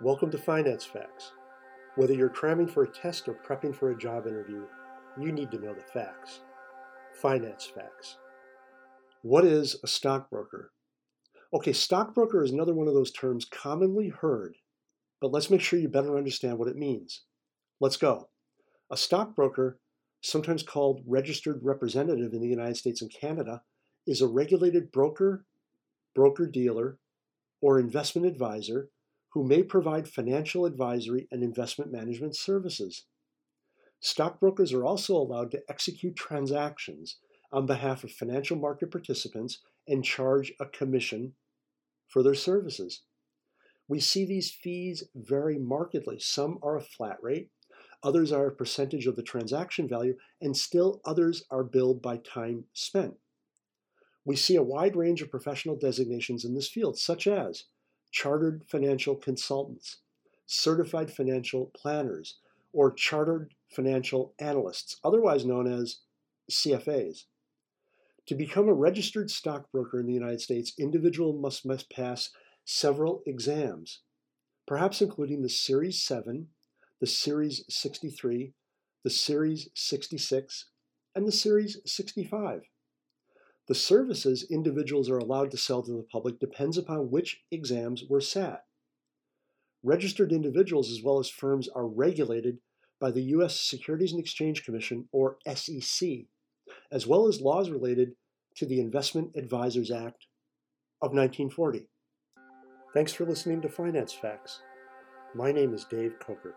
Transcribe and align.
Welcome 0.00 0.32
to 0.32 0.38
Finance 0.38 0.84
Facts. 0.84 1.30
Whether 1.94 2.14
you're 2.14 2.28
cramming 2.28 2.66
for 2.66 2.82
a 2.82 2.90
test 2.90 3.28
or 3.28 3.38
prepping 3.46 3.72
for 3.72 3.92
a 3.92 3.96
job 3.96 4.26
interview, 4.26 4.64
you 5.16 5.30
need 5.30 5.52
to 5.52 5.58
know 5.60 5.72
the 5.72 5.82
facts. 5.82 6.40
Finance 7.22 7.66
Facts. 7.72 8.16
What 9.22 9.44
is 9.44 9.76
a 9.84 9.86
stockbroker? 9.86 10.72
Okay, 11.52 11.72
stockbroker 11.72 12.42
is 12.42 12.50
another 12.50 12.74
one 12.74 12.88
of 12.88 12.94
those 12.94 13.12
terms 13.12 13.44
commonly 13.44 14.08
heard, 14.08 14.56
but 15.20 15.30
let's 15.30 15.48
make 15.48 15.60
sure 15.60 15.78
you 15.78 15.88
better 15.88 16.18
understand 16.18 16.58
what 16.58 16.68
it 16.68 16.76
means. 16.76 17.22
Let's 17.78 17.96
go. 17.96 18.28
A 18.90 18.96
stockbroker, 18.96 19.78
sometimes 20.20 20.64
called 20.64 21.02
registered 21.06 21.60
representative 21.62 22.32
in 22.32 22.40
the 22.40 22.48
United 22.48 22.76
States 22.76 23.00
and 23.00 23.12
Canada, 23.12 23.62
is 24.08 24.20
a 24.20 24.26
regulated 24.26 24.90
broker, 24.90 25.44
broker 26.16 26.48
dealer, 26.48 26.98
or 27.60 27.78
investment 27.78 28.26
advisor 28.26 28.88
who 29.34 29.44
may 29.44 29.64
provide 29.64 30.08
financial 30.08 30.64
advisory 30.64 31.26
and 31.32 31.42
investment 31.42 31.90
management 31.90 32.36
services. 32.36 33.04
Stockbrokers 33.98 34.72
are 34.72 34.84
also 34.84 35.16
allowed 35.16 35.50
to 35.50 35.62
execute 35.68 36.14
transactions 36.14 37.16
on 37.52 37.66
behalf 37.66 38.04
of 38.04 38.12
financial 38.12 38.56
market 38.56 38.92
participants 38.92 39.58
and 39.88 40.04
charge 40.04 40.52
a 40.60 40.66
commission 40.66 41.32
for 42.06 42.22
their 42.22 42.34
services. 42.34 43.02
We 43.88 43.98
see 43.98 44.24
these 44.24 44.52
fees 44.52 45.02
vary 45.16 45.58
markedly. 45.58 46.20
Some 46.20 46.58
are 46.62 46.76
a 46.76 46.80
flat 46.80 47.18
rate, 47.20 47.50
others 48.04 48.30
are 48.30 48.46
a 48.46 48.54
percentage 48.54 49.08
of 49.08 49.16
the 49.16 49.22
transaction 49.22 49.88
value, 49.88 50.16
and 50.40 50.56
still 50.56 51.00
others 51.04 51.42
are 51.50 51.64
billed 51.64 52.00
by 52.00 52.18
time 52.18 52.66
spent. 52.72 53.14
We 54.24 54.36
see 54.36 54.54
a 54.54 54.62
wide 54.62 54.94
range 54.94 55.22
of 55.22 55.30
professional 55.30 55.76
designations 55.76 56.44
in 56.44 56.54
this 56.54 56.68
field, 56.68 56.96
such 56.98 57.26
as 57.26 57.64
chartered 58.14 58.62
financial 58.68 59.16
consultants, 59.16 59.98
certified 60.46 61.10
financial 61.10 61.72
planners, 61.74 62.38
or 62.72 62.92
chartered 62.92 63.52
financial 63.68 64.32
analysts, 64.38 65.00
otherwise 65.02 65.44
known 65.44 65.66
as 65.66 65.98
CFAs. 66.48 67.24
To 68.26 68.36
become 68.36 68.68
a 68.68 68.72
registered 68.72 69.32
stockbroker 69.32 69.98
in 69.98 70.06
the 70.06 70.12
United 70.12 70.40
States, 70.40 70.72
individual 70.78 71.32
must, 71.32 71.66
must 71.66 71.90
pass 71.90 72.30
several 72.64 73.20
exams, 73.26 74.02
perhaps 74.64 75.02
including 75.02 75.42
the 75.42 75.48
Series 75.48 76.00
7, 76.00 76.46
the 77.00 77.08
Series 77.08 77.64
63, 77.68 78.52
the 79.02 79.10
Series 79.10 79.68
66, 79.74 80.66
and 81.16 81.26
the 81.26 81.32
Series 81.32 81.78
65. 81.84 82.62
The 83.66 83.74
services 83.74 84.46
individuals 84.50 85.08
are 85.08 85.18
allowed 85.18 85.50
to 85.52 85.56
sell 85.56 85.82
to 85.82 85.92
the 85.92 86.06
public 86.12 86.38
depends 86.38 86.76
upon 86.76 87.10
which 87.10 87.42
exams 87.50 88.04
were 88.08 88.20
sat. 88.20 88.64
Registered 89.82 90.32
individuals 90.32 90.90
as 90.90 91.02
well 91.02 91.18
as 91.18 91.30
firms 91.30 91.68
are 91.68 91.86
regulated 91.86 92.58
by 93.00 93.10
the 93.10 93.22
U.S. 93.22 93.60
Securities 93.60 94.12
and 94.12 94.20
Exchange 94.20 94.64
Commission, 94.64 95.08
or 95.12 95.38
SEC, 95.54 96.08
as 96.90 97.06
well 97.06 97.26
as 97.26 97.40
laws 97.40 97.70
related 97.70 98.12
to 98.56 98.66
the 98.66 98.80
Investment 98.80 99.32
Advisors 99.36 99.90
Act 99.90 100.26
of 101.02 101.12
1940. 101.12 101.88
Thanks 102.94 103.12
for 103.12 103.26
listening 103.26 103.60
to 103.62 103.68
Finance 103.68 104.12
Facts. 104.12 104.60
My 105.34 105.52
name 105.52 105.74
is 105.74 105.84
Dave 105.84 106.14
Coker. 106.20 106.54